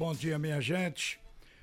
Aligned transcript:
bom 0.00 0.14
dia, 0.14 0.38
minha 0.38 0.62
gente. 0.62 1.20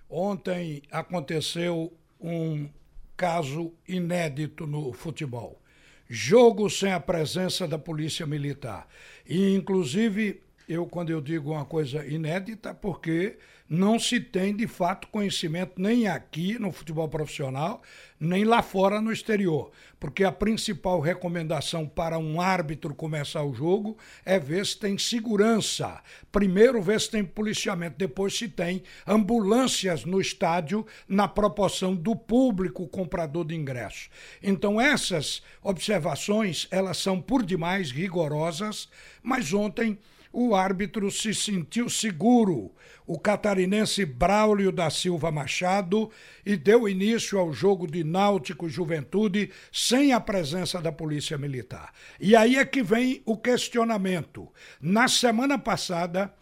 Ontem 0.07 0.83
aconteceu 0.91 1.91
um 2.21 2.69
caso 3.15 3.73
inédito 3.87 4.67
no 4.67 4.93
futebol. 4.93 5.59
Jogo 6.07 6.69
sem 6.69 6.91
a 6.93 6.99
presença 6.99 7.67
da 7.67 7.79
Polícia 7.79 8.27
Militar. 8.27 8.87
E, 9.25 9.55
inclusive, 9.55 10.43
eu, 10.67 10.85
quando 10.85 11.09
eu 11.09 11.21
digo 11.21 11.51
uma 11.51 11.65
coisa 11.65 12.05
inédita, 12.05 12.73
porque 12.73 13.37
não 13.69 13.99
se 13.99 14.19
tem 14.19 14.55
de 14.55 14.65
fato 14.65 15.07
conhecimento 15.07 15.73
nem 15.77 16.07
aqui 16.07 16.57
no 16.57 16.71
futebol 16.71 17.07
profissional, 17.07 17.81
nem 18.19 18.43
lá 18.43 18.61
fora 18.61 19.01
no 19.01 19.11
exterior. 19.11 19.71
Porque 19.99 20.23
a 20.23 20.31
principal 20.31 20.99
recomendação 20.99 21.87
para 21.87 22.17
um 22.17 22.39
árbitro 22.39 22.95
começar 22.95 23.43
o 23.43 23.53
jogo 23.53 23.97
é 24.25 24.39
ver 24.39 24.65
se 24.65 24.77
tem 24.77 24.97
segurança. 24.97 26.01
Primeiro, 26.31 26.81
ver 26.81 27.01
se 27.01 27.11
tem 27.11 27.25
policiamento, 27.25 27.97
depois, 27.97 28.37
se 28.37 28.47
tem 28.47 28.83
ambulâncias 29.05 30.05
no 30.05 30.21
estádio 30.21 30.85
na 31.07 31.27
proporção 31.27 31.95
do 31.95 32.15
público 32.15 32.87
comprador 32.87 33.45
de 33.45 33.55
ingressos. 33.55 34.09
Então, 34.41 34.79
essas 34.79 35.41
observações, 35.61 36.67
elas 36.71 36.97
são 36.97 37.21
por 37.21 37.43
demais 37.43 37.91
rigorosas, 37.91 38.89
mas 39.21 39.53
ontem 39.53 39.97
o 40.31 40.55
árbitro 40.55 41.09
se 41.11 41.33
sentiu 41.33 41.89
seguro, 41.89 42.73
o 43.05 43.17
catarinense 43.17 44.05
Braulio 44.05 44.71
da 44.71 44.89
Silva 44.89 45.31
Machado, 45.31 46.09
e 46.45 46.55
deu 46.55 46.87
início 46.87 47.39
ao 47.39 47.53
jogo 47.53 47.87
de 47.87 48.03
Náutico 48.03 48.67
Juventude 48.67 49.51
sem 49.71 50.13
a 50.13 50.19
presença 50.19 50.81
da 50.81 50.91
Polícia 50.91 51.37
Militar. 51.37 51.93
E 52.19 52.35
aí 52.35 52.57
é 52.57 52.65
que 52.65 52.83
vem 52.83 53.21
o 53.25 53.37
questionamento. 53.37 54.47
Na 54.81 55.07
semana 55.07 55.57
passada, 55.57 56.33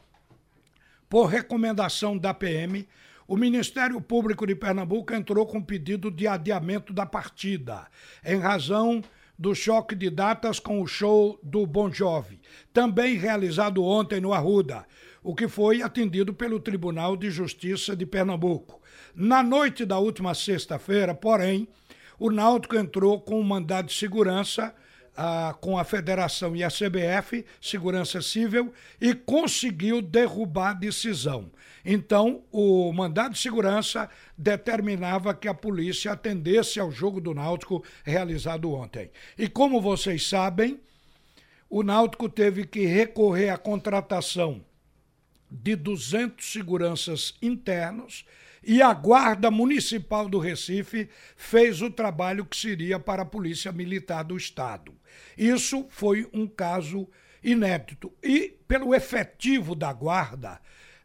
por 1.10 1.26
recomendação 1.26 2.18
da 2.18 2.34
PM, 2.34 2.88
o 3.28 3.36
Ministério 3.36 4.00
Público 4.00 4.46
de 4.46 4.56
Pernambuco 4.56 5.14
entrou 5.14 5.46
com 5.48 5.62
pedido 5.62 6.12
de 6.12 6.28
adiamento 6.28 6.94
da 6.94 7.06
partida, 7.06 7.88
em 8.24 8.38
razão 8.38 9.02
do 9.38 9.54
choque 9.54 9.96
de 9.96 10.10
datas 10.10 10.60
com 10.60 10.82
o 10.82 10.88
show 10.88 11.40
do 11.44 11.66
Bon 11.66 11.92
Jovi, 11.92 12.40
também 12.74 13.16
realizado 13.18 13.84
ontem 13.84 14.22
no 14.22 14.34
Arruda, 14.34 14.86
o 15.22 15.36
que 15.36 15.48
foi 15.48 15.82
atendido 15.82 16.34
pelo 16.34 16.60
Tribunal 16.60 17.18
de 17.18 17.30
Justiça 17.30 17.96
de 17.96 18.06
Pernambuco. 18.06 18.82
Na 19.14 19.42
noite 19.42 19.86
da 19.86 19.98
última 19.98 20.34
sexta-feira, 20.34 21.14
porém, 21.14 21.68
o 22.18 22.30
Náutico 22.30 22.76
entrou 22.76 23.20
com 23.20 23.40
um 23.40 23.44
mandado 23.44 23.88
de 23.88 23.94
segurança 23.94 24.74
com 25.62 25.78
a 25.78 25.84
Federação 25.84 26.56
e 26.56 26.64
a 26.64 26.70
CBF, 26.70 27.46
Segurança 27.62 28.22
Civil, 28.22 28.74
e 29.00 29.14
conseguiu 29.14 30.02
derrubar 30.02 30.72
a 30.72 30.74
decisão. 30.74 31.52
Então, 31.84 32.44
o 32.52 32.92
mandado 32.92 33.34
de 33.34 33.40
segurança 33.40 34.10
determinava 34.38 35.34
que 35.34 35.48
a 35.48 35.54
polícia 35.54 36.12
atendesse 36.12 36.80
ao 36.80 36.92
jogo 36.92 37.22
do 37.22 37.34
Náutico 37.34 37.84
realizado 38.04 38.72
ontem. 38.74 39.12
E 39.38 39.48
como 39.48 39.80
vocês 39.80 40.28
sabem, 40.28 40.80
o 41.70 41.84
Náutico 41.84 42.28
teve 42.28 42.66
que 42.66 42.86
recorrer 42.86 43.50
à 43.50 43.58
contratação 43.58 44.64
de 45.50 45.76
200 45.76 46.52
seguranças 46.52 47.36
internos 47.42 48.26
e 48.66 48.82
a 48.82 48.94
Guarda 48.94 49.52
Municipal 49.52 50.28
do 50.28 50.40
Recife 50.40 51.08
fez 51.36 51.82
o 51.82 51.90
trabalho 51.92 52.46
que 52.46 52.58
seria 52.58 53.00
para 53.00 53.22
a 53.22 53.26
Polícia 53.26 53.72
Militar 53.72 54.24
do 54.24 54.36
Estado. 54.36 54.94
Isso 55.38 55.86
foi 55.90 56.28
um 56.34 56.48
caso 56.48 57.08
inédito. 57.44 58.12
E 58.24 58.58
pelo 58.68 58.96
efetivo 58.96 59.76
da 59.76 59.94
Guarda, 59.94 60.60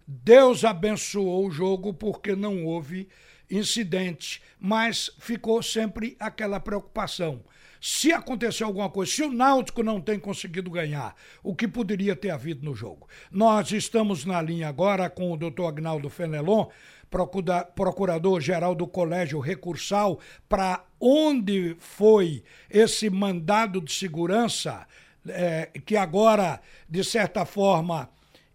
Deus 0.06 0.64
abençoou 0.64 1.46
o 1.46 1.50
jogo 1.50 1.92
porque 1.92 2.34
não 2.34 2.64
houve 2.64 3.08
incidente, 3.50 4.40
mas 4.58 5.10
ficou 5.18 5.62
sempre 5.62 6.16
aquela 6.18 6.58
preocupação. 6.58 7.44
Se 7.80 8.12
acontecer 8.12 8.62
alguma 8.62 8.90
coisa, 8.90 9.10
se 9.10 9.22
o 9.22 9.32
Náutico 9.32 9.82
não 9.82 10.00
tem 10.00 10.18
conseguido 10.18 10.70
ganhar, 10.70 11.14
o 11.42 11.54
que 11.54 11.66
poderia 11.66 12.14
ter 12.14 12.30
havido 12.30 12.64
no 12.64 12.74
jogo? 12.74 13.08
Nós 13.30 13.72
estamos 13.72 14.24
na 14.24 14.42
linha 14.42 14.68
agora 14.68 15.08
com 15.08 15.32
o 15.32 15.36
doutor 15.36 15.68
Agnaldo 15.68 16.10
Fenelon, 16.10 16.66
procurador-geral 17.74 18.74
do 18.74 18.86
Colégio 18.86 19.40
Recursal, 19.40 20.20
para 20.48 20.84
onde 21.00 21.74
foi 21.78 22.44
esse 22.70 23.08
mandado 23.08 23.80
de 23.80 23.92
segurança, 23.92 24.86
é, 25.26 25.70
que 25.84 25.96
agora, 25.96 26.60
de 26.88 27.02
certa 27.02 27.44
forma, 27.44 28.10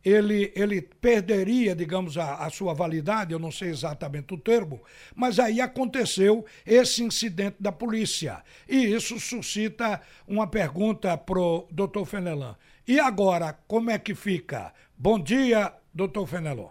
ele, 0.05 0.53
ele 0.55 0.81
perderia, 0.81 1.75
digamos, 1.75 2.15
a, 2.15 2.45
a, 2.45 2.49
sua 2.51 2.75
validade, 2.75 3.33
eu 3.33 3.39
não 3.39 3.51
sei 3.51 3.69
exatamente 3.69 4.35
o 4.35 4.37
termo, 4.37 4.83
mas 5.15 5.39
aí 5.39 5.59
aconteceu 5.59 6.45
esse 6.63 7.03
incidente 7.03 7.57
da 7.59 7.71
polícia. 7.71 8.43
E 8.69 8.93
isso 8.93 9.19
suscita 9.19 9.99
uma 10.27 10.47
pergunta 10.47 11.17
para 11.17 11.39
o 11.39 11.67
doutor 11.71 12.05
Fenelon. 12.05 12.53
E 12.87 12.99
agora, 12.99 13.57
como 13.67 13.89
é 13.89 13.97
que 13.97 14.13
fica? 14.13 14.71
Bom 14.95 15.19
dia, 15.19 15.73
doutor 15.91 16.27
Fenelon. 16.27 16.69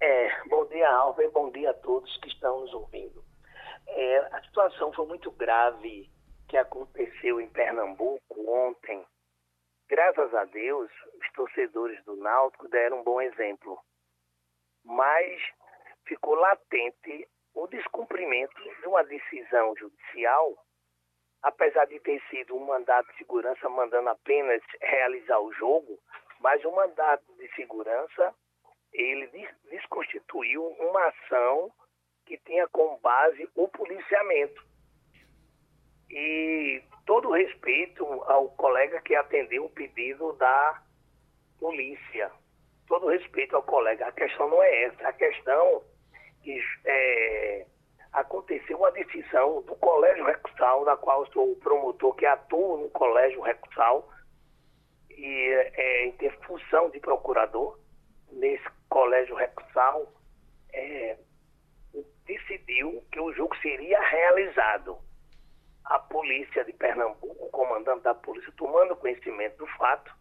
É, 0.00 0.30
bom 0.48 0.64
dia, 0.66 0.88
Alva, 0.88 1.24
e 1.24 1.28
bom 1.30 1.50
dia 1.50 1.70
a 1.70 1.74
todos 1.74 2.16
que 2.18 2.28
estão 2.28 2.60
nos 2.60 2.72
ouvindo. 2.72 3.24
É, 3.88 4.18
a 4.32 4.40
situação 4.44 4.92
foi 4.92 5.06
muito 5.06 5.32
grave 5.32 6.08
que 6.48 6.56
aconteceu 6.56 7.40
em 7.40 7.48
Pernambuco 7.48 8.20
ontem. 8.48 9.02
Graças 9.90 10.32
a 10.32 10.44
Deus, 10.44 10.88
os 11.20 11.32
torcedores 11.32 12.00
do 12.04 12.14
Náutico 12.14 12.68
deram 12.68 13.00
um 13.00 13.02
bom 13.02 13.20
exemplo. 13.20 13.76
Mas 14.84 15.42
ficou 16.06 16.36
latente 16.36 17.28
o 17.54 17.66
descumprimento 17.66 18.54
de 18.62 18.86
uma 18.86 19.02
decisão 19.02 19.74
judicial, 19.76 20.56
apesar 21.42 21.86
de 21.86 21.98
ter 21.98 22.22
sido 22.30 22.54
um 22.54 22.64
mandato 22.64 23.10
de 23.10 23.18
segurança 23.18 23.68
mandando 23.68 24.10
apenas 24.10 24.62
realizar 24.80 25.40
o 25.40 25.52
jogo, 25.54 25.98
mas 26.38 26.64
o 26.64 26.70
mandato 26.70 27.24
de 27.34 27.52
segurança 27.56 28.32
ele 28.92 29.26
desconstituiu 29.70 30.64
uma 30.78 31.08
ação 31.08 31.72
que 32.26 32.38
tinha 32.38 32.68
como 32.68 32.96
base 32.98 33.50
o 33.56 33.66
policiamento. 33.66 34.69
E 36.10 36.82
todo 37.06 37.30
respeito 37.30 38.04
ao 38.24 38.48
colega 38.50 39.00
que 39.02 39.14
atendeu 39.14 39.64
o 39.64 39.70
pedido 39.70 40.32
da 40.34 40.82
polícia. 41.58 42.30
Todo 42.88 43.08
respeito 43.08 43.54
ao 43.54 43.62
colega. 43.62 44.06
A 44.06 44.12
questão 44.12 44.48
não 44.48 44.62
é 44.62 44.84
essa. 44.84 45.08
A 45.08 45.12
questão 45.12 45.82
que 46.42 46.60
é, 46.84 47.66
aconteceu 48.12 48.78
uma 48.78 48.90
decisão 48.90 49.62
do 49.62 49.76
Colégio 49.76 50.24
Recursal, 50.24 50.84
da 50.84 50.96
qual 50.96 51.26
sou 51.32 51.52
o 51.52 51.56
promotor 51.56 52.14
que 52.16 52.26
atua 52.26 52.78
no 52.78 52.90
Colégio 52.90 53.40
Recursal, 53.40 54.08
e 55.10 55.52
é, 55.74 56.06
em 56.06 56.12
ter 56.12 56.32
função 56.40 56.90
de 56.90 56.98
procurador 56.98 57.78
nesse 58.32 58.64
Colégio 58.88 59.34
Recursal, 59.34 60.12
é, 60.72 61.18
decidiu 62.24 63.04
que 63.12 63.20
o 63.20 63.32
jogo 63.32 63.54
seria 63.58 64.00
realizado. 64.00 64.98
A 65.90 65.98
polícia 65.98 66.64
de 66.64 66.72
Pernambuco, 66.72 67.46
o 67.46 67.50
comandante 67.50 68.04
da 68.04 68.14
polícia, 68.14 68.52
tomando 68.56 68.94
conhecimento 68.94 69.56
do 69.58 69.66
fato, 69.76 70.14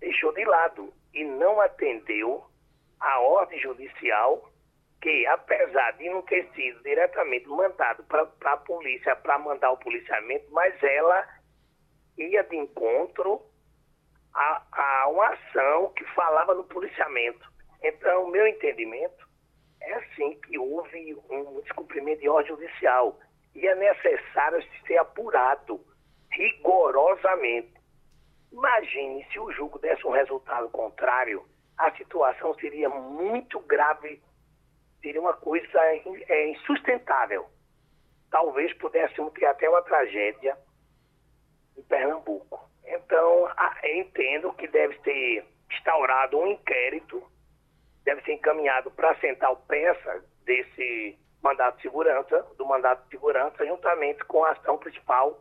deixou 0.00 0.32
de 0.32 0.42
lado 0.42 0.90
e 1.12 1.22
não 1.22 1.60
atendeu 1.60 2.42
a 2.98 3.20
ordem 3.20 3.60
judicial 3.60 4.50
que, 5.02 5.26
apesar 5.26 5.90
de 5.98 6.08
não 6.08 6.22
ter 6.22 6.50
sido 6.54 6.82
diretamente 6.82 7.46
mandado 7.46 8.04
para 8.04 8.22
a 8.52 8.56
polícia 8.56 9.14
para 9.16 9.38
mandar 9.38 9.70
o 9.70 9.76
policiamento, 9.76 10.50
mas 10.50 10.74
ela 10.82 11.28
ia 12.16 12.42
de 12.42 12.56
encontro 12.56 13.42
a, 14.32 14.62
a 14.72 15.08
uma 15.08 15.28
ação 15.28 15.92
que 15.94 16.04
falava 16.14 16.54
no 16.54 16.64
policiamento. 16.64 17.46
Então, 17.82 18.30
meu 18.30 18.46
entendimento 18.46 19.28
é 19.82 19.92
assim 19.92 20.40
que 20.40 20.58
houve 20.58 21.14
um 21.28 21.60
descumprimento 21.60 22.22
de 22.22 22.30
ordem 22.30 22.56
judicial 22.56 23.20
e 23.54 23.66
é 23.66 23.74
necessário 23.74 24.62
ser 24.86 24.98
apurado 24.98 25.80
rigorosamente 26.30 27.74
Imagine 28.54 29.26
se 29.32 29.38
o 29.40 29.50
julgo 29.50 29.80
desse 29.80 30.06
um 30.06 30.12
resultado 30.12 30.68
contrário, 30.68 31.44
a 31.76 31.90
situação 31.96 32.54
seria 32.54 32.88
muito 32.88 33.58
grave, 33.58 34.22
seria 35.02 35.20
uma 35.20 35.34
coisa 35.34 35.76
é, 36.28 36.50
insustentável. 36.50 37.46
Talvez 38.30 38.72
pudéssemos 38.74 39.32
ter 39.32 39.46
até 39.46 39.68
uma 39.68 39.82
tragédia 39.82 40.56
em 41.76 41.82
Pernambuco. 41.82 42.70
Então, 42.84 43.50
entendo 43.82 44.52
que 44.52 44.68
deve 44.68 44.96
ser 45.00 45.44
instaurado 45.72 46.38
um 46.38 46.46
inquérito, 46.46 47.20
deve 48.04 48.22
ser 48.22 48.34
encaminhado 48.34 48.88
para 48.92 49.10
assentar 49.10 49.50
o 49.50 49.56
peça 49.56 50.24
desse 50.44 51.18
mandato 51.44 51.76
de 51.76 51.82
segurança, 51.82 52.42
do 52.56 52.64
mandato 52.64 53.04
de 53.04 53.10
segurança, 53.10 53.66
juntamente 53.66 54.24
com 54.24 54.42
a 54.44 54.52
ação 54.52 54.78
principal, 54.78 55.38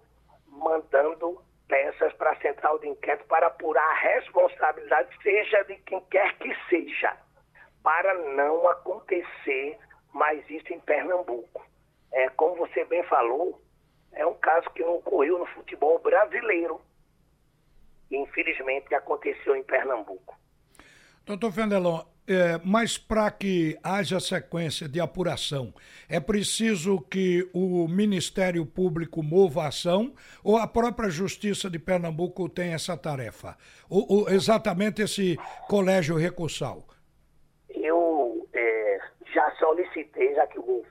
mandando 0.47 1.41
peças 1.67 2.11
para 2.13 2.31
a 2.31 2.41
central 2.41 2.77
de 2.79 2.89
inquérito 2.89 3.25
para 3.25 3.47
apurar 3.47 3.89
a 3.89 3.93
responsabilidade, 3.93 5.09
seja 5.23 5.63
de 5.63 5.75
quem 5.77 6.01
quer 6.11 6.37
que 6.37 6.53
seja. 6.69 7.17
para 7.81 8.13
não 8.35 8.65
acontecer 8.69 9.77
mais 10.13 10.49
isso 10.49 10.71
em 10.71 10.79
Pernambuco. 10.79 11.65
É, 12.13 12.29
como 12.29 12.55
você 12.55 12.85
bem 12.85 13.03
falou, 13.03 13.61
é 14.13 14.25
um 14.25 14.35
caso 14.35 14.69
que 14.69 14.81
não 14.81 14.95
ocorreu 14.95 15.37
no 15.39 15.45
futebol 15.47 15.99
brasileiro. 15.99 16.79
Infelizmente 18.09 18.95
aconteceu 18.95 19.53
em 19.53 19.63
Pernambuco. 19.63 20.37
Doutor 21.25 21.51
Fenelon, 21.51 22.05
é, 22.27 22.59
mas 22.63 22.97
para 22.97 23.29
que 23.29 23.77
haja 23.83 24.19
sequência 24.19 24.87
de 24.87 24.99
apuração, 24.99 25.73
é 26.07 26.19
preciso 26.19 27.01
que 27.01 27.49
o 27.53 27.87
Ministério 27.87 28.65
Público 28.65 29.21
mova 29.21 29.63
a 29.63 29.67
ação 29.67 30.13
ou 30.43 30.57
a 30.57 30.65
própria 30.65 31.09
Justiça 31.09 31.69
de 31.69 31.77
Pernambuco 31.77 32.47
tem 32.47 32.73
essa 32.73 32.95
tarefa? 32.95 33.57
Ou, 33.89 34.05
ou 34.09 34.29
exatamente 34.29 35.01
esse 35.01 35.37
colégio 35.67 36.15
recursal? 36.15 36.83
Eu 37.69 38.47
é, 38.53 38.99
já 39.33 39.51
solicitei, 39.55 40.33
já 40.35 40.47
que 40.47 40.57
eu 40.57 40.85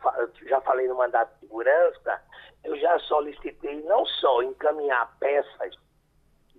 já 0.48 0.60
falei 0.60 0.86
no 0.86 0.96
mandato 0.96 1.32
de 1.34 1.40
segurança, 1.40 2.22
eu 2.62 2.76
já 2.78 2.98
solicitei 3.00 3.82
não 3.84 4.04
só 4.04 4.42
encaminhar 4.42 5.16
peças 5.18 5.74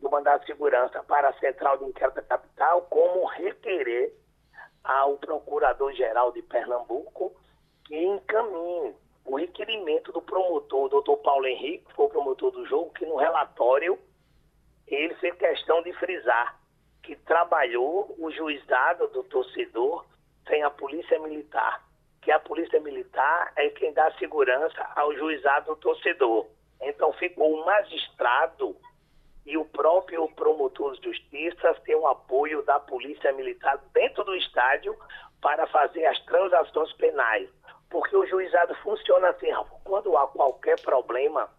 do 0.01 0.09
mandato 0.09 0.41
de 0.41 0.47
segurança 0.47 1.03
para 1.03 1.29
a 1.29 1.33
Central 1.39 1.77
de 1.77 1.85
Inquérito 1.85 2.15
da 2.15 2.21
Capital, 2.23 2.81
como 2.89 3.25
requerer 3.27 4.22
ao 4.83 5.18
Procurador-Geral 5.18 6.31
de 6.31 6.41
Pernambuco 6.41 7.33
que 7.85 7.97
encaminhe 7.97 8.95
o 9.25 9.35
requerimento 9.38 10.12
do 10.12 10.21
promotor, 10.21 10.89
doutor 10.89 11.18
Paulo 11.18 11.45
Henrique, 11.45 11.85
que 11.85 11.94
foi 11.94 12.06
o 12.06 12.09
promotor 12.09 12.51
do 12.51 12.65
jogo, 12.65 12.94
que 12.94 13.06
no 13.06 13.15
relatório 13.15 13.97
ele 14.88 15.13
fez 15.15 15.35
questão 15.35 15.81
de 15.81 15.94
frisar 15.94 16.59
que 17.01 17.15
trabalhou 17.15 18.15
o 18.18 18.31
juizado 18.31 19.07
do 19.09 19.24
torcedor 19.24 20.06
sem 20.47 20.63
a 20.63 20.69
polícia 20.69 21.19
militar, 21.19 21.83
que 22.21 22.31
a 22.31 22.39
polícia 22.39 22.80
militar 22.80 23.51
é 23.56 23.69
quem 23.69 23.94
dá 23.94 24.12
segurança 24.13 24.81
ao 24.95 25.13
juizado 25.15 25.74
do 25.74 25.75
torcedor. 25.77 26.47
Então 26.81 27.12
ficou 27.13 27.53
o 27.53 27.65
magistrado 27.65 28.75
e 29.45 29.57
o 29.57 29.66
próprio 29.66 30.28
promotor 30.30 30.95
de 30.98 31.04
justiça 31.04 31.74
tem 31.86 31.95
o 31.95 32.07
apoio 32.07 32.63
da 32.63 32.80
polícia 32.80 33.31
militar 33.34 33.78
dentro 33.94 34.24
do 34.24 34.36
estádio 34.36 34.95
para 35.42 35.68
fazer 35.68 36.06
as 36.06 36.19
transações 36.25 36.94
penais. 36.94 37.50
Porque 37.90 38.16
o 38.16 38.25
juizado 38.25 38.74
funciona 38.75 39.30
assim, 39.30 39.50
quando 39.84 40.18
há 40.18 40.28
qualquer 40.28 40.80
problema, 40.81 41.50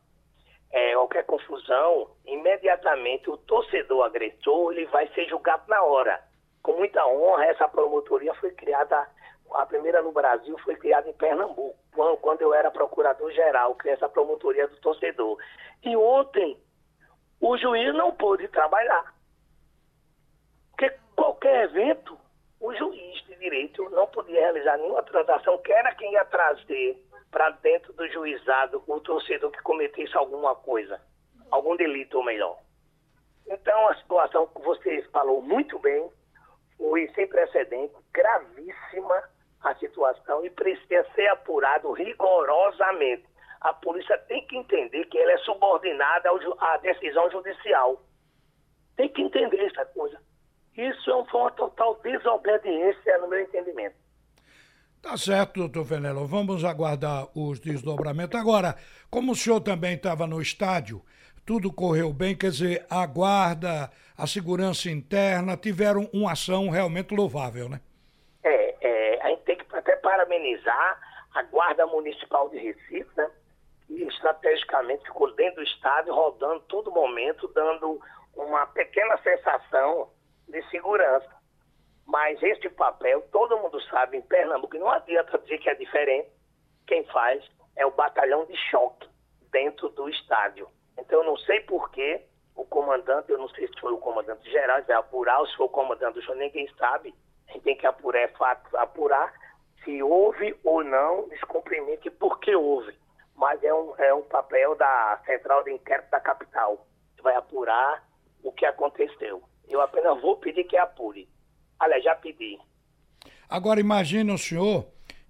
é, 0.72 0.94
qualquer 0.94 1.24
confusão, 1.24 2.10
imediatamente 2.24 3.30
o 3.30 3.36
torcedor 3.36 4.04
agressor 4.04 4.72
ele 4.72 4.86
vai 4.86 5.06
ser 5.08 5.28
julgado 5.28 5.62
na 5.68 5.82
hora. 5.82 6.20
Com 6.62 6.72
muita 6.72 7.06
honra, 7.06 7.44
essa 7.44 7.68
promotoria 7.68 8.34
foi 8.34 8.50
criada, 8.52 9.06
a 9.52 9.66
primeira 9.66 10.02
no 10.02 10.10
Brasil 10.10 10.58
foi 10.64 10.74
criada 10.74 11.08
em 11.08 11.12
Pernambuco, 11.12 11.78
quando 12.20 12.42
eu 12.42 12.52
era 12.52 12.70
procurador-geral, 12.70 13.74
que 13.76 13.88
é 13.88 13.92
essa 13.92 14.08
promotoria 14.08 14.66
do 14.66 14.76
torcedor. 14.78 15.38
E 15.84 15.94
ontem, 15.96 16.58
o 17.46 17.58
juiz 17.58 17.94
não 17.94 18.10
pôde 18.12 18.48
trabalhar. 18.48 19.14
Porque 20.70 20.90
qualquer 21.14 21.64
evento, 21.64 22.18
o 22.58 22.74
juiz 22.74 23.22
de 23.26 23.36
direito 23.36 23.86
não 23.90 24.06
podia 24.06 24.40
realizar 24.40 24.78
nenhuma 24.78 25.02
transação, 25.02 25.58
que 25.58 25.70
era 25.70 25.94
quem 25.94 26.12
ia 26.12 26.24
trazer 26.24 26.98
para 27.30 27.50
dentro 27.50 27.92
do 27.92 28.08
juizado 28.08 28.82
o 28.86 29.00
torcedor 29.00 29.50
que 29.50 29.60
cometesse 29.62 30.16
alguma 30.16 30.54
coisa, 30.54 30.98
algum 31.50 31.76
delito 31.76 32.16
ou 32.16 32.24
melhor. 32.24 32.58
Então, 33.46 33.88
a 33.88 33.96
situação 33.96 34.46
que 34.46 34.62
você 34.62 35.02
falou 35.12 35.42
muito 35.42 35.78
bem, 35.80 36.10
foi 36.78 37.06
sem 37.14 37.26
precedente, 37.26 37.94
gravíssima 38.10 39.22
a 39.60 39.74
situação 39.74 40.44
e 40.46 40.50
precisa 40.50 41.06
ser 41.14 41.26
apurado 41.28 41.92
rigorosamente 41.92 43.26
a 43.64 43.72
polícia 43.72 44.18
tem 44.28 44.46
que 44.46 44.58
entender 44.58 45.06
que 45.06 45.18
ela 45.18 45.32
é 45.32 45.38
subordinada 45.38 46.28
à 46.60 46.76
decisão 46.76 47.30
judicial. 47.30 47.98
Tem 48.94 49.08
que 49.08 49.22
entender 49.22 49.58
essa 49.64 49.86
coisa. 49.86 50.20
Isso 50.76 51.10
é 51.10 51.14
uma 51.14 51.50
total 51.52 51.98
desobediência, 52.02 53.18
no 53.18 53.28
meu 53.28 53.40
entendimento. 53.40 53.96
Tá 55.00 55.16
certo, 55.16 55.60
doutor 55.60 55.86
Fenelon. 55.86 56.26
Vamos 56.26 56.62
aguardar 56.62 57.26
os 57.34 57.58
desdobramentos. 57.58 58.38
Agora, 58.38 58.76
como 59.10 59.32
o 59.32 59.36
senhor 59.36 59.60
também 59.60 59.94
estava 59.94 60.26
no 60.26 60.42
estádio, 60.42 61.02
tudo 61.46 61.72
correu 61.72 62.12
bem, 62.12 62.36
quer 62.36 62.50
dizer, 62.50 62.86
a 62.90 63.06
guarda, 63.06 63.90
a 64.16 64.26
segurança 64.26 64.90
interna 64.90 65.56
tiveram 65.56 66.08
uma 66.12 66.32
ação 66.32 66.68
realmente 66.68 67.14
louvável, 67.14 67.68
né? 67.68 67.80
É, 68.42 68.74
é 68.80 69.22
a 69.22 69.28
gente 69.30 69.42
tem 69.44 69.56
que 69.56 69.64
até 69.74 69.96
parabenizar 69.96 71.00
a 71.34 71.42
Guarda 71.44 71.86
Municipal 71.86 72.50
de 72.50 72.58
Recife, 72.58 73.10
né? 73.16 73.30
E 73.88 74.02
estrategicamente 74.04 75.04
ficou 75.04 75.32
dentro 75.34 75.56
do 75.56 75.68
estádio, 75.68 76.14
rodando 76.14 76.60
todo 76.68 76.90
momento, 76.90 77.48
dando 77.48 78.00
uma 78.34 78.66
pequena 78.66 79.16
sensação 79.18 80.10
de 80.48 80.62
segurança. 80.70 81.30
Mas 82.06 82.42
este 82.42 82.68
papel, 82.68 83.22
todo 83.32 83.58
mundo 83.58 83.80
sabe, 83.84 84.18
em 84.18 84.22
Pernambuco, 84.22 84.76
não 84.76 84.90
adianta 84.90 85.38
dizer 85.38 85.58
que 85.58 85.70
é 85.70 85.74
diferente. 85.74 86.28
Quem 86.86 87.04
faz 87.04 87.42
é 87.76 87.86
o 87.86 87.90
batalhão 87.90 88.44
de 88.44 88.56
choque 88.70 89.08
dentro 89.50 89.88
do 89.90 90.08
estádio. 90.08 90.68
Então, 90.98 91.20
eu 91.20 91.24
não 91.24 91.36
sei 91.38 91.60
porquê 91.60 92.22
o 92.54 92.64
comandante, 92.64 93.30
eu 93.30 93.38
não 93.38 93.48
sei 93.48 93.66
se 93.66 93.80
foi 93.80 93.92
o 93.92 93.98
comandante 93.98 94.48
geral, 94.50 94.80
se 94.80 94.86
vai 94.86 94.96
apurar, 94.96 95.44
se 95.46 95.56
foi 95.56 95.66
o 95.66 95.70
comandante 95.70 96.20
do 96.20 96.34
ninguém 96.34 96.68
sabe. 96.76 97.14
A 97.48 97.52
gente 97.52 97.62
tem 97.62 97.76
que 97.76 97.86
apurar, 97.86 98.20
é 98.20 98.28
fato, 98.28 98.76
apurar 98.76 99.32
se 99.82 100.02
houve 100.02 100.56
ou 100.62 100.84
não 100.84 101.28
descumprimento 101.28 102.08
e 102.08 102.10
por 102.10 102.38
que 102.40 102.54
houve 102.54 102.94
mas 103.36 103.62
é 103.62 103.72
um, 103.72 103.94
é 103.96 104.14
um 104.14 104.22
papel 104.22 104.76
da 104.76 105.20
Central 105.26 105.64
de 105.64 105.72
Inquérito 105.72 106.10
da 106.10 106.20
Capital, 106.20 106.86
que 107.16 107.22
vai 107.22 107.34
apurar 107.34 108.06
o 108.42 108.52
que 108.52 108.64
aconteceu. 108.64 109.42
Eu 109.68 109.80
apenas 109.80 110.20
vou 110.20 110.36
pedir 110.36 110.64
que 110.64 110.76
apure. 110.76 111.28
Aliás, 111.78 112.04
já 112.04 112.14
pedi. 112.14 112.58
Agora 113.48 113.80
imagine 113.80 114.30
o 114.30 114.38
senhor 114.38 114.86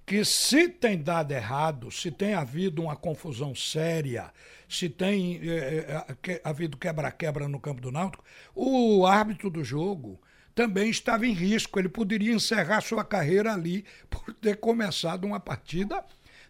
que 0.07 0.25
se 0.25 0.69
tem 0.69 1.01
dado 1.01 1.33
errado, 1.33 1.91
se 1.91 2.11
tem 2.11 2.35
havido 2.35 2.83
uma 2.83 2.97
confusão 2.97 3.55
séria, 3.55 4.31
se 4.69 4.89
tem 4.89 5.41
é, 5.43 6.05
é, 6.29 6.41
havido 6.45 6.77
quebra-quebra 6.77 7.49
no 7.49 7.59
campo 7.59 7.81
do 7.81 7.91
Náutico, 7.91 8.23
o 8.55 9.07
árbitro 9.07 9.49
do 9.49 9.65
jogo 9.65 10.21
também 10.55 10.91
estava 10.91 11.27
em 11.27 11.33
risco. 11.33 11.79
Ele 11.79 11.89
poderia 11.89 12.35
encerrar 12.35 12.83
sua 12.83 13.05
carreira 13.05 13.53
ali 13.53 13.85
por 14.11 14.33
ter 14.35 14.57
começado 14.57 15.25
uma 15.25 15.41
partida 15.41 16.05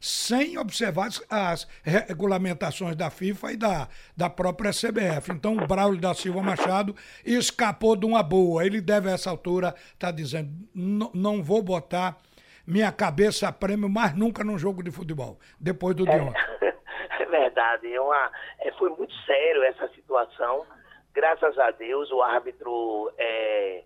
sem 0.05 0.59
observar 0.59 1.09
as 1.31 1.67
regulamentações 1.83 2.95
da 2.95 3.09
FIFA 3.09 3.53
e 3.53 3.57
da, 3.57 3.89
da 4.15 4.29
própria 4.29 4.71
CBF. 4.71 5.33
Então, 5.33 5.57
o 5.57 5.67
Braulio 5.67 5.99
da 5.99 6.13
Silva 6.13 6.43
Machado 6.43 6.95
escapou 7.25 7.97
de 7.97 8.05
uma 8.05 8.23
boa. 8.23 8.67
Ele 8.67 8.83
deve, 8.83 9.09
a 9.09 9.13
essa 9.13 9.31
altura, 9.31 9.69
estar 9.69 10.09
tá 10.09 10.11
dizendo: 10.11 10.51
não 10.75 11.43
vou 11.43 11.63
botar 11.63 12.19
minha 12.67 12.93
cabeça 12.93 13.49
a 13.49 13.53
prêmio 13.53 13.89
mais 13.89 14.15
nunca 14.15 14.45
num 14.45 14.59
jogo 14.59 14.83
de 14.83 14.91
futebol, 14.91 15.39
depois 15.59 15.97
do 15.97 16.07
é, 16.07 16.11
de 16.11 16.21
ontem. 16.21 16.45
É 17.19 17.25
verdade. 17.25 17.93
É 17.93 18.01
uma, 18.01 18.31
é, 18.61 18.73
foi 18.73 18.91
muito 18.91 19.15
sério 19.25 19.63
essa 19.63 19.89
situação. 19.89 20.67
Graças 21.15 21.59
a 21.59 21.71
Deus, 21.71 22.11
o 22.11 22.21
árbitro 22.21 23.11
é, 23.17 23.85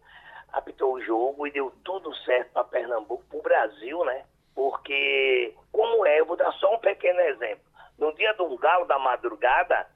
apitou 0.53 0.95
o 0.95 1.01
jogo 1.01 1.47
e 1.47 1.53
deu 1.53 1.73
tudo 1.85 2.13
certo 2.25 2.51
para 2.53 2.65
Pernambuco, 2.65 3.23
para 3.29 3.39
o 3.39 3.43
Brasil, 3.43 4.05
né? 4.05 4.25
Porque, 4.59 5.55
como 5.71 6.05
é, 6.05 6.19
eu 6.19 6.27
vou 6.27 6.37
dar 6.37 6.51
só 6.55 6.75
um 6.75 6.81
pequeno 6.99 7.21
exemplo. 7.21 7.64
No 7.97 8.12
dia 8.14 8.35
do 8.35 8.57
Galo 8.59 8.85
da 8.85 8.99
Madrugada, 8.99 9.87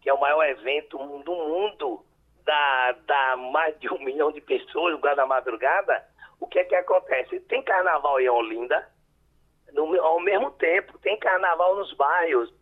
que 0.00 0.08
é 0.08 0.14
o 0.14 0.20
maior 0.20 0.44
evento 0.44 0.98
do 0.98 1.34
mundo, 1.34 2.04
da, 2.44 2.92
da 3.06 3.36
mais 3.36 3.78
de 3.78 3.88
um 3.92 3.98
milhão 4.02 4.32
de 4.32 4.40
pessoas, 4.40 4.94
o 4.94 4.98
Galo 4.98 5.16
da 5.16 5.26
Madrugada, 5.26 6.04
o 6.40 6.46
que 6.46 6.58
é 6.58 6.64
que 6.64 6.74
acontece? 6.74 7.38
Tem 7.40 7.62
carnaval 7.62 8.18
em 8.18 8.28
Olinda, 8.28 8.88
no, 9.72 10.00
ao 10.00 10.20
mesmo 10.20 10.50
tempo, 10.52 10.98
tem 10.98 11.18
carnaval 11.18 11.76
nos 11.76 11.92
bairros. 11.94 12.52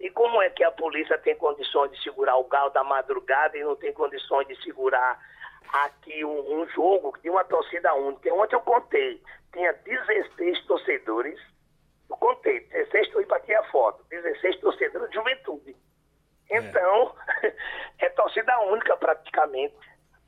E 0.00 0.10
como 0.10 0.40
é 0.42 0.50
que 0.50 0.64
a 0.64 0.70
polícia 0.70 1.18
tem 1.18 1.36
condições 1.36 1.90
de 1.92 2.02
segurar 2.02 2.36
o 2.36 2.44
Galo 2.44 2.70
da 2.70 2.82
Madrugada 2.82 3.56
e 3.56 3.64
não 3.64 3.76
tem 3.76 3.92
condições 3.92 4.46
de 4.48 4.56
segurar 4.62 5.20
aqui 5.72 6.24
um, 6.24 6.60
um 6.60 6.68
jogo 6.68 7.16
de 7.20 7.28
uma 7.28 7.44
torcida 7.44 7.92
única? 7.94 8.32
Ontem 8.32 8.56
eu 8.56 8.60
contei, 8.60 9.22
tinha 9.52 9.72
16 9.72 10.66
torcedores, 10.66 11.38
eu 12.10 12.16
contei, 12.16 12.60
16, 12.60 13.06
estou 13.06 13.22
indo 13.22 13.34
aqui 13.34 13.54
a 13.54 13.62
foto, 13.64 14.04
16 14.08 14.60
torcedores 14.60 15.08
de 15.10 15.14
juventude. 15.14 15.76
É. 16.50 16.58
Então, 16.58 17.14
é, 17.42 17.54
é 18.06 18.08
torcida 18.10 18.58
única 18.60 18.96
praticamente 18.96 19.76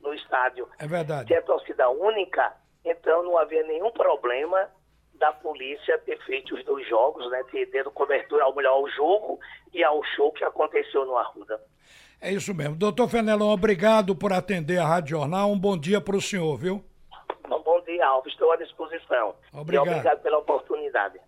no 0.00 0.12
estádio. 0.14 0.68
É 0.78 0.86
verdade. 0.86 1.28
Se 1.28 1.34
é 1.34 1.40
torcida 1.40 1.88
única, 1.88 2.54
então 2.84 3.22
não 3.22 3.38
havia 3.38 3.62
nenhum 3.64 3.90
problema 3.92 4.68
da 5.14 5.32
polícia 5.32 5.98
ter 5.98 6.18
feito 6.24 6.54
os 6.54 6.64
dois 6.64 6.88
jogos, 6.88 7.30
né? 7.30 7.42
Ter 7.50 7.66
dado 7.66 7.90
cobertura 7.90 8.44
ao 8.44 8.54
melhor 8.54 8.72
ao 8.72 8.88
jogo 8.90 9.38
e 9.72 9.84
ao 9.84 10.02
show 10.16 10.32
que 10.32 10.44
aconteceu 10.44 11.04
no 11.04 11.16
Arruda. 11.16 11.60
É 12.20 12.30
isso 12.30 12.54
mesmo. 12.54 12.76
Doutor 12.76 13.08
Fenelon, 13.08 13.52
obrigado 13.52 14.14
por 14.14 14.32
atender 14.32 14.78
a 14.78 14.86
Rádio 14.86 15.18
Jornal. 15.18 15.50
Um 15.50 15.58
bom 15.58 15.78
dia 15.78 16.00
para 16.00 16.16
o 16.16 16.20
senhor, 16.20 16.56
viu? 16.56 16.84
Um 17.50 17.62
bom 17.62 17.80
dia 17.82 17.90
dia, 18.00 18.06
Alves. 18.06 18.32
Estou 18.32 18.50
à 18.52 18.56
disposição. 18.56 19.34
Obrigado. 19.52 19.86
E 19.86 19.90
obrigado 19.90 20.22
pela 20.22 20.38
oportunidade. 20.38 21.20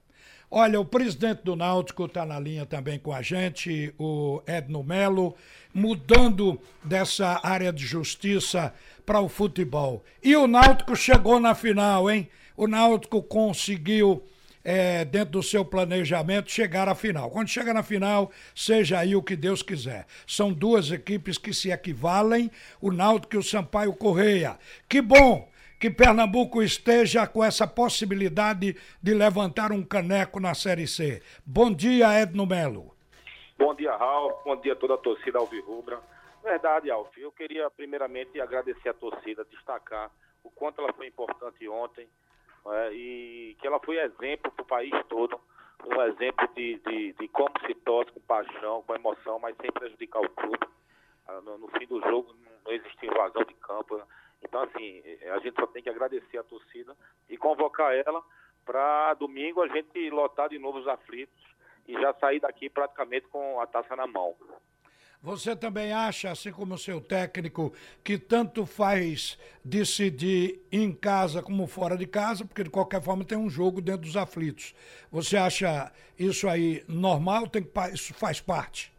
Olha, 0.55 0.79
o 0.79 0.85
presidente 0.85 1.41
do 1.45 1.57
Náutico 1.57 2.05
está 2.05 2.27
na 2.27 2.39
linha 2.39 2.67
também 2.67 2.99
com 2.99 3.11
a 3.11 3.23
gente, 3.23 3.95
o 3.99 4.43
Edno 4.47 4.85
Melo, 4.85 5.35
mudando 5.73 6.61
dessa 6.85 7.41
área 7.43 7.73
de 7.73 7.87
justiça 7.87 8.71
para 9.07 9.19
o 9.19 9.31
futebol. 9.31 10.05
E 10.23 10.37
o 10.37 10.47
Náutico 10.47 10.95
chegou 10.95 11.41
na 11.41 11.55
final, 11.55 12.11
hein? 12.11 12.29
O 12.55 12.67
Náutico 12.67 13.23
conseguiu 13.23 14.23
é, 14.63 15.07
dentro 15.07 15.31
do 15.31 15.43
seu 15.43 15.65
planejamento, 15.65 16.51
chegar 16.51 16.87
à 16.87 16.95
final. 16.95 17.31
Quando 17.31 17.49
chega 17.49 17.73
na 17.73 17.83
final, 17.83 18.31
seja 18.55 18.99
aí 18.99 19.17
o 19.17 19.23
que 19.23 19.35
Deus 19.35 19.63
quiser. 19.63 20.05
São 20.27 20.53
duas 20.53 20.91
equipes 20.91 21.39
que 21.39 21.55
se 21.55 21.71
equivalem, 21.71 22.51
o 22.79 22.93
Náutico 22.93 23.37
e 23.37 23.39
o 23.39 23.43
Sampaio 23.43 23.95
Correia. 23.95 24.59
Que 24.87 25.01
bom 25.01 25.51
que 25.83 25.91
Pernambuco 25.91 26.62
esteja 26.62 27.27
com 27.27 27.43
essa 27.43 27.67
possibilidade 27.67 28.77
de 29.03 29.15
levantar 29.15 29.73
um 29.73 29.85
caneco 29.85 30.39
na 30.39 30.55
Série 30.55 30.87
C. 30.87 31.21
Bom 31.45 31.75
dia, 31.75 32.07
Edno 32.23 32.47
Melo. 32.47 32.95
Bom 33.59 33.75
dia, 33.75 33.97
Raul. 33.97 34.33
Bom 34.45 34.55
dia 34.61 34.75
a 34.75 34.77
toda 34.77 34.95
a 34.95 34.99
torcida 34.99 35.41
Alvirrubra. 35.41 35.99
Verdade, 36.41 36.89
Alf. 36.89 37.11
Eu 37.19 37.33
queria 37.33 37.69
primeiramente 37.69 38.41
agradecer 38.41 38.91
a 38.91 38.95
torcida, 38.95 39.45
destacar 39.51 40.09
o 40.45 40.51
quanto 40.51 40.81
ela 40.81 40.93
foi 40.93 41.09
importante 41.09 41.69
ontem 41.69 42.07
é, 42.65 42.93
e 42.93 43.57
que 43.61 43.67
ela 43.67 43.81
foi 43.81 43.99
exemplo 43.99 44.53
para 44.53 44.62
o 44.62 44.67
país 44.67 44.93
todo, 45.09 45.37
um 45.85 46.01
exemplo 46.03 46.49
de, 46.55 46.79
de, 46.79 47.12
de, 47.15 47.27
como 47.27 47.51
se 47.67 47.75
torce 47.75 48.12
com 48.12 48.21
paixão, 48.21 48.85
com 48.87 48.95
emoção, 48.95 49.41
mas 49.41 49.57
sem 49.61 49.73
prejudicar 49.73 50.21
o 50.21 50.31
clube. 50.31 50.65
Ah, 51.27 51.41
no, 51.41 51.59
no, 51.59 51.67
fim 51.77 51.89
do 51.89 52.01
jogo 52.03 52.33
não 52.65 52.73
existe 52.73 53.05
invasão 53.05 53.43
de 53.43 53.55
campo. 53.55 54.01
Então, 54.43 54.63
assim, 54.63 55.03
a 55.33 55.39
gente 55.39 55.55
só 55.55 55.67
tem 55.67 55.83
que 55.83 55.89
agradecer 55.89 56.39
a 56.39 56.43
torcida 56.43 56.97
e 57.29 57.37
convocar 57.37 57.95
ela 57.95 58.23
para 58.65 59.15
domingo 59.15 59.63
a 59.63 59.69
gente 59.69 60.11
lotar 60.11 60.49
de 60.49 60.59
novo 60.59 60.79
os 60.79 60.89
aflitos 60.89 61.43
e 61.87 61.95
já 61.95 62.15
sair 62.15 62.41
daqui 62.41 62.69
praticamente 62.69 63.27
com 63.29 63.61
a 63.61 63.67
taça 63.67 63.95
na 63.97 64.07
mão. 64.07 64.37
Você 65.23 65.55
também 65.55 65.93
acha, 65.93 66.33
assim 66.33 66.51
como 66.51 66.75
o 66.75 66.79
seu 66.79 67.01
técnico, 67.01 67.73
que 68.03 68.19
tanto 68.19 68.67
faz 68.67 69.39
decidir 69.65 70.61
em 70.71 70.93
casa 70.93 71.41
como 71.41 71.69
fora 71.69 71.97
de 71.97 72.09
casa, 72.09 72.45
porque 72.45 72.65
de 72.65 72.71
qualquer 72.71 73.01
forma 73.01 73.25
tem 73.25 73.39
um 73.39 73.49
jogo 73.49 73.81
dentro 73.81 74.03
dos 74.03 74.17
aflitos. 74.17 74.75
Você 75.13 75.37
acha 75.37 75.93
isso 76.19 76.49
aí 76.49 76.85
normal? 76.89 77.47
Tem 77.47 77.63
que, 77.63 77.71
isso 77.95 78.13
faz 78.15 78.41
parte? 78.41 78.93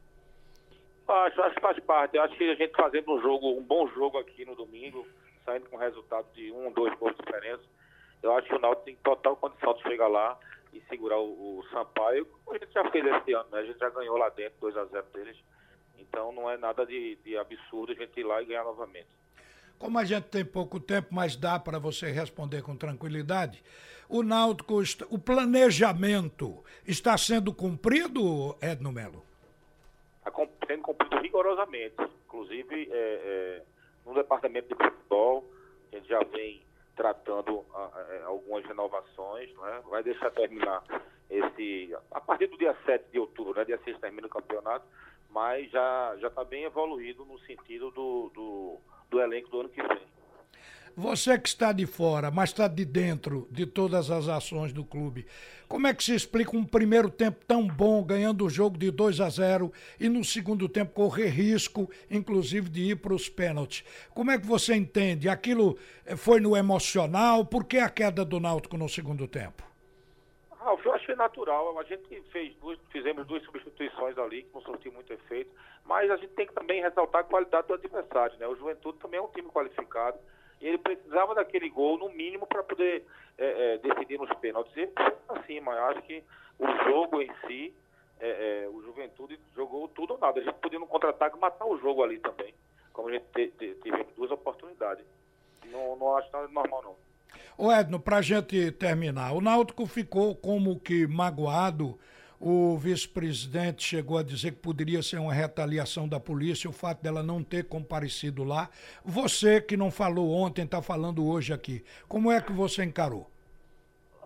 Acho, 1.06 1.42
acho 1.42 1.56
que 1.56 1.62
faz 1.62 1.80
parte. 1.80 2.18
Acho 2.18 2.38
que 2.38 2.50
a 2.50 2.56
gente 2.56 2.74
fazendo 2.74 3.14
um 3.14 3.22
jogo, 3.22 3.58
um 3.58 3.64
bom 3.64 3.86
jogo 3.90 4.18
aqui 4.18 4.46
no 4.46 4.56
domingo, 4.56 5.06
saindo 5.46 5.70
com 5.70 5.78
resultado 5.78 6.26
de 6.34 6.52
um, 6.52 6.72
dois 6.72 6.98
gols 6.98 7.16
de 7.16 7.24
diferença, 7.24 7.64
eu 8.22 8.36
acho 8.36 8.48
que 8.48 8.56
o 8.56 8.60
Náutico 8.60 8.86
tem 8.86 8.96
total 8.98 9.36
condição 9.36 9.74
de 9.74 9.84
chegar 9.84 10.08
lá 10.08 10.40
e 10.72 10.82
segurar 10.90 11.20
o, 11.20 11.60
o 11.60 11.64
Sampaio, 11.72 12.26
como 12.26 12.56
a 12.56 12.60
gente 12.60 12.74
já 12.74 12.90
fez 12.90 13.06
esse 13.06 13.34
ano, 13.34 13.50
né? 13.52 13.60
A 13.60 13.66
gente 13.66 13.80
já 13.80 13.90
ganhou 13.90 14.18
lá 14.18 14.30
dentro 14.30 14.60
2 14.62 14.78
a 14.78 14.86
0 14.86 15.06
deles. 15.14 15.38
Então 16.00 16.32
não 16.32 16.50
é 16.50 16.58
nada 16.58 16.86
de, 16.86 17.16
de 17.18 17.38
absurdo 17.38 17.92
a 17.92 17.96
gente 17.96 18.20
ir 18.20 18.24
lá 18.24 18.42
e 18.42 18.46
ganhar 18.46 18.64
novamente. 18.64 19.08
Como 19.78 20.00
a 20.00 20.06
gente 20.06 20.26
tem 20.26 20.46
pouco 20.46 20.80
tempo, 20.80 21.10
mas 21.12 21.36
dá 21.36 21.60
para 21.60 21.78
você 21.78 22.10
responder 22.12 22.62
com 22.62 22.76
tranquilidade, 22.76 23.64
o 24.08 24.24
Náutico, 24.24 24.82
o 25.10 25.20
planejamento 25.20 26.64
está 26.86 27.18
sendo 27.18 27.54
cumprido, 27.54 28.56
Edno 28.62 28.92
Melo? 28.92 29.24
Está 30.26 30.32
sendo 30.68 30.84
cumprido 30.84 31.18
rigorosamente. 31.18 31.96
Inclusive, 32.26 32.90
é, 32.92 32.96
é, 32.96 33.64
no 34.06 34.14
departamento 34.14 34.68
de 34.68 34.76
futebol, 34.76 35.46
a 35.92 35.96
gente 35.96 36.08
já 36.08 36.20
vem 36.24 36.62
tratando 36.96 37.66
a, 37.74 37.80
a, 37.80 38.26
algumas 38.26 38.66
renovações, 38.66 39.54
né? 39.56 39.82
vai 39.90 40.04
deixar 40.04 40.32
terminar 40.32 40.84
esse. 41.30 41.96
A 42.12 42.22
partir 42.22 42.48
do 42.48 42.58
dia 42.58 42.76
7 42.86 43.12
de 43.12 43.20
outubro, 43.20 43.56
né? 43.56 43.66
dia 43.66 43.80
6 43.84 44.00
termina 44.00 44.28
o 44.28 44.30
campeonato, 44.30 44.86
mas 45.30 45.70
já 45.72 46.16
já 46.20 46.28
está 46.28 46.44
bem 46.44 46.64
evoluído 46.64 47.26
no 47.26 47.40
sentido 47.40 47.90
do, 47.92 48.32
do, 48.34 48.78
do 49.10 49.22
elenco 49.22 49.50
do 49.50 49.62
ano 49.62 49.70
que 49.70 49.82
vem. 49.82 50.13
Você 50.96 51.40
que 51.40 51.48
está 51.48 51.72
de 51.72 51.88
fora, 51.88 52.30
mas 52.30 52.52
está 52.52 52.68
de 52.68 52.86
dentro 52.86 53.48
de 53.50 53.66
todas 53.66 54.12
as 54.12 54.28
ações 54.28 54.72
do 54.72 54.86
clube, 54.86 55.26
como 55.68 55.88
é 55.88 55.94
que 55.94 56.04
se 56.04 56.14
explica 56.14 56.56
um 56.56 56.64
primeiro 56.64 57.10
tempo 57.10 57.44
tão 57.48 57.66
bom, 57.68 58.04
ganhando 58.04 58.46
o 58.46 58.50
jogo 58.50 58.78
de 58.78 58.92
2 58.92 59.20
a 59.20 59.28
0 59.28 59.74
e 60.00 60.08
no 60.08 60.24
segundo 60.24 60.70
tempo 60.70 60.94
correr 60.94 61.30
risco, 61.30 61.90
inclusive 62.12 62.70
de 62.70 62.92
ir 62.92 62.98
para 62.98 63.12
os 63.12 63.28
pênaltis? 63.28 63.84
Como 64.14 64.30
é 64.30 64.38
que 64.38 64.46
você 64.46 64.76
entende? 64.76 65.28
Aquilo 65.28 65.80
eh, 66.06 66.16
foi 66.16 66.40
no 66.40 66.56
emocional? 66.56 67.44
Por 67.44 67.66
que 67.66 67.80
a 67.80 67.90
queda 67.90 68.24
do 68.24 68.40
Náutico 68.40 68.78
no 68.78 68.88
segundo 68.88 69.28
tempo? 69.28 69.64
Ah, 70.62 70.76
eu 70.86 70.94
achei 70.94 71.16
natural. 71.16 71.80
A 71.80 71.84
gente 71.86 72.22
fez 72.32 72.56
duas, 72.58 72.78
fizemos 72.92 73.26
duas 73.26 73.44
substituições 73.46 74.16
ali 74.20 74.44
que 74.44 74.54
não 74.54 74.62
surtiu 74.62 74.94
muito 74.94 75.12
efeito, 75.12 75.50
mas 75.86 76.12
a 76.12 76.18
gente 76.18 76.34
tem 76.36 76.46
que 76.46 76.54
também 76.54 76.84
ressaltar 76.84 77.22
a 77.22 77.24
qualidade 77.24 77.68
do 77.68 77.74
adversário, 77.74 78.38
né? 78.38 78.48
O 78.48 78.56
Juventude 78.56 79.00
também 79.00 79.20
é 79.20 79.24
um 79.24 79.30
time 79.30 79.50
qualificado 79.50 80.20
ele 80.68 80.78
precisava 80.78 81.36
daquele 81.36 81.70
gol 81.70 81.98
no 81.98 82.10
mínimo 82.10 82.48
para 82.48 82.64
poder 82.64 83.06
é, 83.38 83.74
é, 83.74 83.78
decidir 83.78 84.18
nos 84.18 84.32
pênaltis. 84.40 84.76
E 84.76 84.90
assim, 85.30 85.60
mas 85.60 85.78
eu 85.78 85.86
acho 85.86 86.02
que 86.04 86.24
o 86.60 86.68
jogo 86.86 87.22
em 87.22 87.32
si, 87.48 87.74
é, 88.20 88.64
é, 88.64 88.70
o 88.70 88.82
Juventude 88.84 89.40
jogou 89.56 89.88
tudo 89.88 90.14
ou 90.14 90.20
nada. 90.20 90.40
A 90.40 90.44
gente 90.44 90.56
podia 90.56 90.80
no 90.80 90.88
contra-ataque 90.88 91.38
matar 91.40 91.66
o 91.66 91.78
jogo 91.78 92.04
ali 92.04 92.20
também, 92.20 92.54
como 92.92 93.10
a 93.10 93.12
gente 93.12 93.26
teve 93.26 94.04
duas 94.16 94.32
oportunidades. 94.32 95.06
Não, 95.66 95.96
não 95.96 96.16
acho 96.18 96.32
nada 96.32 96.48
normal 96.48 96.84
não. 96.84 96.96
Ô 97.58 97.72
Edno, 97.72 98.00
para 98.00 98.18
a 98.18 98.22
gente 98.22 98.72
terminar, 98.72 99.34
o 99.34 99.42
Náutico 99.42 99.86
ficou 99.86 100.36
como 100.36 100.80
que 100.80 101.06
magoado. 101.08 102.00
O 102.46 102.78
vice-presidente 102.78 103.82
chegou 103.82 104.18
a 104.18 104.22
dizer 104.22 104.52
que 104.52 104.58
poderia 104.58 105.02
ser 105.02 105.18
uma 105.18 105.32
retaliação 105.32 106.10
da 106.10 106.20
polícia 106.20 106.70
o 106.70 106.74
fato 106.74 107.02
dela 107.02 107.24
não 107.24 107.42
ter 107.42 107.70
comparecido 107.70 108.44
lá. 108.44 108.70
Você 109.06 109.62
que 109.62 109.78
não 109.78 109.90
falou 109.90 110.30
ontem, 110.30 110.66
está 110.66 110.82
falando 110.82 111.26
hoje 111.26 111.54
aqui. 111.54 111.86
Como 112.06 112.30
é 112.30 112.42
que 112.42 112.52
você 112.52 112.84
encarou? 112.84 113.32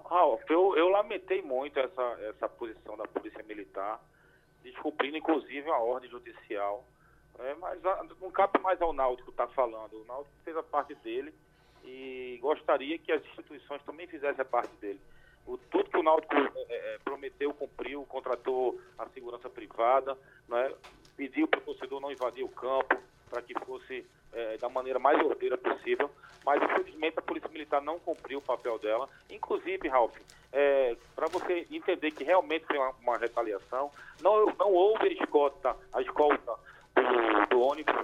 Ralf, 0.09 0.41
eu, 0.49 0.75
eu 0.75 0.89
lamentei 0.89 1.43
muito 1.43 1.79
essa, 1.79 2.01
essa 2.21 2.49
posição 2.49 2.97
da 2.97 3.05
Polícia 3.05 3.43
Militar, 3.43 4.01
descumprindo 4.63 5.15
inclusive 5.15 5.69
a 5.69 5.77
ordem 5.77 6.09
judicial. 6.09 6.83
É, 7.37 7.53
mas 7.53 7.85
a, 7.85 8.03
não 8.19 8.31
cabe 8.31 8.59
mais 8.61 8.81
ao 8.81 8.93
Náutico 8.93 9.29
estar 9.29 9.45
tá 9.45 9.53
falando. 9.53 9.93
O 9.93 10.05
Náutico 10.05 10.35
fez 10.43 10.57
a 10.57 10.63
parte 10.63 10.95
dele 10.95 11.31
e 11.85 12.39
gostaria 12.41 12.97
que 12.97 13.11
as 13.11 13.23
instituições 13.27 13.83
também 13.83 14.07
fizessem 14.07 14.41
a 14.41 14.45
parte 14.45 14.75
dele. 14.77 14.99
O, 15.45 15.55
tudo 15.55 15.91
que 15.91 15.97
o 15.97 16.03
Náutico 16.03 16.33
é, 16.35 16.95
prometeu, 17.37 17.53
cumpriu, 17.53 18.05
contratou 18.05 18.79
a 18.97 19.07
segurança 19.09 19.49
privada, 19.49 20.17
né, 20.47 20.71
pediu 21.15 21.47
para 21.47 21.59
o 21.59 21.63
torcedor 21.63 22.01
não 22.01 22.11
invadir 22.11 22.43
o 22.43 22.49
campo, 22.49 22.97
para 23.29 23.41
que 23.41 23.53
fosse 23.65 24.05
é, 24.33 24.57
da 24.57 24.69
maneira 24.69 24.99
mais 24.99 25.19
ordeira 25.23 25.57
possível, 25.57 26.09
mas 26.45 26.61
infelizmente 26.61 27.19
a 27.19 27.21
Polícia 27.21 27.49
Militar 27.49 27.81
não 27.81 27.99
cumpriu 27.99 28.39
o 28.39 28.41
papel 28.41 28.79
dela. 28.79 29.09
Inclusive, 29.29 29.87
Ralf, 29.87 30.15
é, 30.51 30.95
para 31.15 31.27
você 31.27 31.67
entender 31.71 32.11
que 32.11 32.23
realmente 32.23 32.65
foi 32.65 32.77
uma, 32.77 32.91
uma, 33.01 33.17
retaliação, 33.17 33.91
não, 34.21 34.45
não 34.57 34.71
houve 34.71 35.13
escolta, 35.13 35.75
a 35.93 36.01
escolta 36.01 36.53
do, 36.95 37.45
do 37.49 37.61
ônibus 37.61 37.95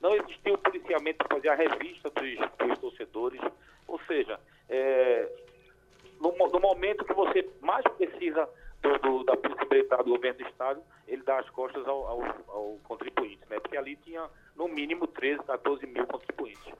não 0.00 0.14
existiu 0.14 0.58
policiamento 0.58 1.18
para 1.18 1.36
fazer 1.36 1.48
a 1.48 1.54
revista 1.54 2.10
dos, 2.10 2.68
dos 2.68 2.78
torcedores, 2.78 3.40
ou 3.88 3.98
seja, 4.06 4.38
é, 4.68 5.28
no, 6.32 6.48
no, 6.48 6.60
momento 6.60 7.04
que 7.04 7.12
você 7.12 7.48
mais 7.60 7.84
precisa 7.96 8.48
do, 8.80 8.98
do, 8.98 9.24
da 9.24 9.36
Polícia 9.36 9.66
Militar 9.70 10.02
do 10.02 10.10
governo 10.10 10.38
do 10.38 10.48
Estado, 10.48 10.82
ele 11.06 11.22
dá 11.22 11.38
as 11.38 11.50
costas 11.50 11.86
ao, 11.86 12.06
ao, 12.06 12.22
ao 12.48 12.78
contribuinte, 12.84 13.40
né? 13.50 13.58
Porque 13.60 13.76
ali 13.76 13.96
tinha 13.96 14.28
no 14.56 14.68
mínimo 14.68 15.06
13, 15.06 15.42
14 15.44 15.86
mil 15.86 16.06
contribuintes. 16.06 16.72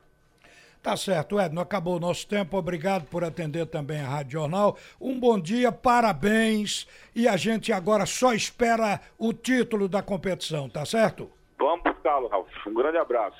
Tá 0.82 0.98
certo, 0.98 1.40
Edno, 1.40 1.62
acabou 1.62 1.96
o 1.96 2.00
nosso 2.00 2.28
tempo. 2.28 2.58
Obrigado 2.58 3.06
por 3.08 3.24
atender 3.24 3.66
também 3.66 4.00
a 4.00 4.06
Rádio 4.06 4.32
Jornal. 4.32 4.76
Um 5.00 5.18
bom 5.18 5.40
dia, 5.40 5.72
parabéns. 5.72 6.86
E 7.14 7.26
a 7.26 7.38
gente 7.38 7.72
agora 7.72 8.04
só 8.04 8.34
espera 8.34 9.00
o 9.18 9.32
título 9.32 9.88
da 9.88 10.02
competição, 10.02 10.68
tá 10.68 10.84
certo? 10.84 11.30
Vamos 11.58 11.82
buscá-lo, 11.84 12.28
Ralf. 12.28 12.48
Um 12.66 12.74
grande 12.74 12.98
abraço. 12.98 13.38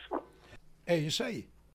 É 0.86 0.96
isso 0.96 1.22
aí. 1.22 1.46